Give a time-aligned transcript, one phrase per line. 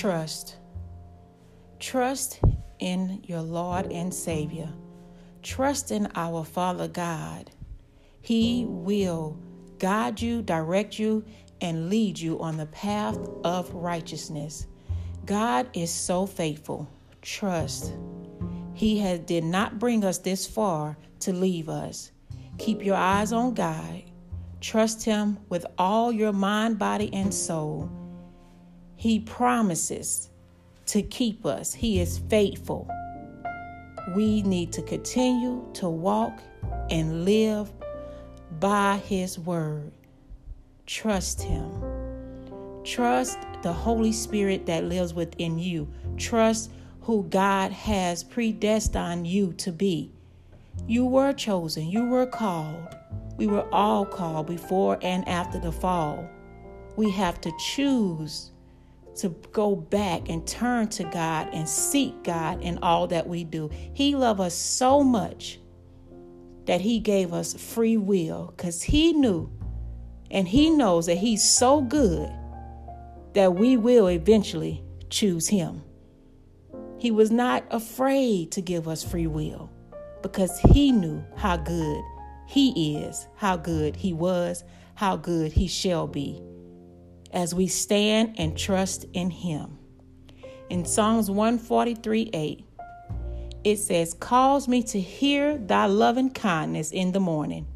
[0.00, 0.56] trust.
[1.78, 2.40] Trust
[2.78, 4.72] in your Lord and Savior.
[5.42, 7.50] Trust in our Father God.
[8.22, 9.38] He will
[9.78, 11.22] guide you, direct you,
[11.60, 14.66] and lead you on the path of righteousness.
[15.26, 16.88] God is so faithful.
[17.20, 17.92] Trust.
[18.72, 22.10] He has did not bring us this far to leave us.
[22.56, 24.02] Keep your eyes on God.
[24.62, 27.99] Trust him with all your mind, body, and soul.
[29.00, 30.28] He promises
[30.84, 31.72] to keep us.
[31.72, 32.86] He is faithful.
[34.14, 36.38] We need to continue to walk
[36.90, 37.72] and live
[38.58, 39.92] by his word.
[40.84, 41.72] Trust him.
[42.84, 45.88] Trust the Holy Spirit that lives within you.
[46.18, 46.70] Trust
[47.00, 50.12] who God has predestined you to be.
[50.86, 52.94] You were chosen, you were called.
[53.38, 56.28] We were all called before and after the fall.
[56.96, 58.50] We have to choose
[59.16, 63.70] to go back and turn to God and seek God in all that we do.
[63.92, 65.60] He loved us so much
[66.66, 69.50] that He gave us free will because He knew
[70.30, 72.30] and He knows that He's so good
[73.34, 75.82] that we will eventually choose Him.
[76.98, 79.70] He was not afraid to give us free will
[80.22, 82.02] because He knew how good
[82.46, 84.64] He is, how good He was,
[84.94, 86.42] how good He shall be
[87.32, 89.78] as we stand and trust in Him.
[90.68, 92.64] In Psalms 143 8,
[93.64, 97.66] it says, Cause me to hear thy loving kindness in the morning,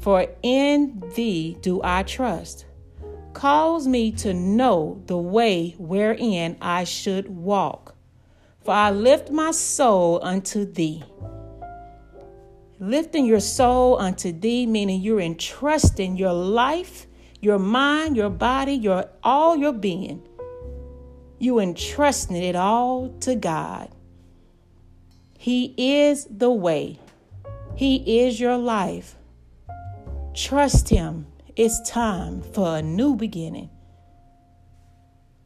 [0.00, 2.66] for in thee do I trust.
[3.32, 7.94] Cause me to know the way wherein I should walk,
[8.62, 11.02] for I lift my soul unto thee.
[12.78, 17.06] Lifting your soul unto thee, meaning you're entrusting your life
[17.42, 20.26] your mind, your body, your all your being.
[21.38, 23.90] You entrusting it all to God.
[25.36, 27.00] He is the way.
[27.74, 29.16] He is your life.
[30.34, 31.26] Trust him.
[31.56, 33.70] It's time for a new beginning.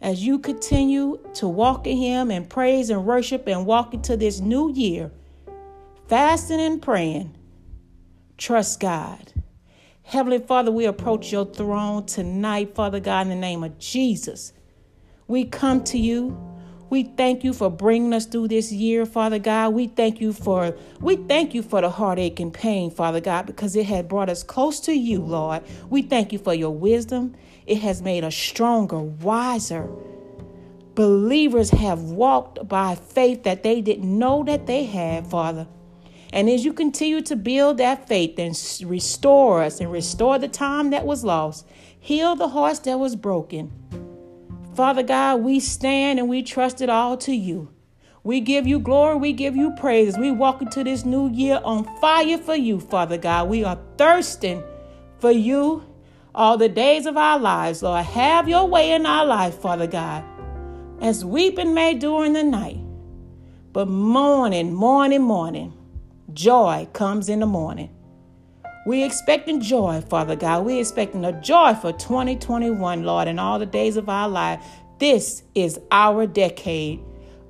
[0.00, 4.38] As you continue to walk in him and praise and worship and walk into this
[4.38, 5.10] new year,
[6.06, 7.36] fasting and praying,
[8.38, 9.32] trust God.
[10.10, 14.52] Heavenly Father, we approach your throne tonight, Father God, in the name of Jesus.
[15.28, 16.36] We come to you.
[16.90, 19.72] We thank you for bringing us through this year, Father God.
[19.72, 23.76] We thank you for we thank you for the heartache and pain, Father God, because
[23.76, 25.62] it had brought us close to you, Lord.
[25.90, 27.36] We thank you for your wisdom.
[27.64, 29.88] It has made us stronger, wiser.
[30.96, 35.68] Believers have walked by faith that they didn't know that they had, Father.
[36.32, 38.56] And as you continue to build that faith and
[38.88, 41.66] restore us and restore the time that was lost,
[41.98, 43.72] heal the hearts that was broken.
[44.74, 47.72] Father God, we stand and we trust it all to you.
[48.22, 50.16] We give you glory, we give you praise.
[50.16, 53.48] We walk into this new year on fire for you, Father God.
[53.48, 54.62] We are thirsting
[55.18, 55.84] for you
[56.34, 58.04] all the days of our lives, Lord.
[58.04, 60.22] Have your way in our life, Father God.
[61.00, 62.78] As weeping may during the night,
[63.72, 65.72] but morning, morning, morning
[66.32, 67.90] Joy comes in the morning.
[68.86, 70.64] We're expecting joy, Father God.
[70.64, 74.64] We're expecting a joy for 2021, Lord, and all the days of our life.
[74.98, 77.02] This is our decade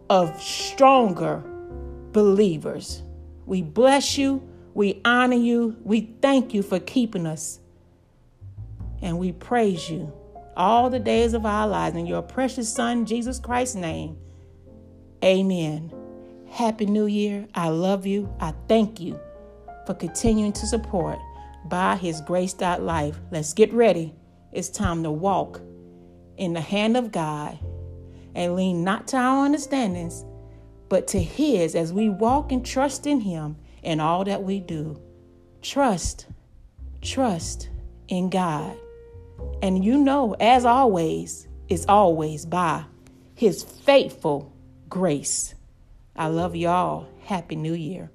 [0.09, 1.43] of stronger
[2.13, 3.03] believers.
[3.47, 4.49] We bless you.
[4.75, 5.77] We honor you.
[5.83, 7.61] We thank you for keeping us.
[9.03, 10.13] And we praise you
[10.57, 14.19] all the days of our lives in your precious Son, Jesus Christ's name.
[15.25, 16.00] Amen.
[16.51, 17.47] Happy New Year.
[17.55, 18.29] I love you.
[18.41, 19.19] I thank you
[19.87, 21.19] for continuing to support
[21.67, 23.19] by His Grace Life.
[23.31, 24.13] Let's get ready.
[24.53, 25.61] It's time to walk
[26.37, 27.57] in the hand of God
[28.35, 30.25] and lean not to our understandings,
[30.89, 35.01] but to His as we walk and trust in Him in all that we do.
[35.63, 36.27] Trust,
[37.01, 37.71] trust
[38.09, 38.77] in God.
[39.63, 42.85] And you know, as always, it's always by
[43.37, 44.53] His faithful
[44.89, 45.55] grace.
[46.21, 47.09] I love y'all.
[47.21, 48.11] Happy New Year.